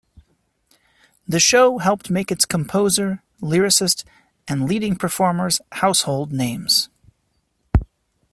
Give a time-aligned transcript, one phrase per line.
[1.27, 4.03] The show helped make its composer, lyricist
[4.47, 6.89] and leading performers household names.